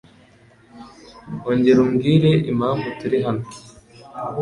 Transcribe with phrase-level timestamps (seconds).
[1.47, 3.45] Ongera umbwire impamvu turi hano.